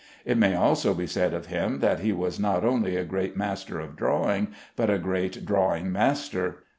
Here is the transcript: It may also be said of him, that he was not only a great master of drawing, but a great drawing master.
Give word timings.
It 0.25 0.35
may 0.35 0.55
also 0.55 0.95
be 0.95 1.05
said 1.05 1.31
of 1.35 1.45
him, 1.45 1.77
that 1.77 1.99
he 1.99 2.11
was 2.11 2.39
not 2.39 2.63
only 2.65 2.95
a 2.95 3.03
great 3.03 3.37
master 3.37 3.79
of 3.79 3.95
drawing, 3.95 4.47
but 4.75 4.89
a 4.89 4.97
great 4.97 5.45
drawing 5.45 5.91
master. 5.91 6.63